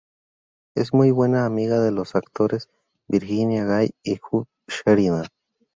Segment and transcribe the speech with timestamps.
[0.73, 2.69] Es muy buena amiga de los actores
[3.07, 5.27] Virginia Gay y Hugh Sheridan.